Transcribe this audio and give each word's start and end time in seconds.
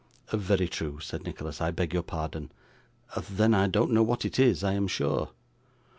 'Very 0.33 0.67
true,' 0.67 0.99
said 0.99 1.23
Nicholas. 1.23 1.61
'I 1.61 1.69
beg 1.69 1.93
your 1.93 2.01
pardon. 2.01 2.51
Then 3.29 3.53
I 3.53 3.67
don't 3.67 3.91
know 3.91 4.01
what 4.01 4.25
it 4.25 4.39
is, 4.39 4.63
I 4.63 4.73
am 4.73 4.87
sure. 4.87 5.29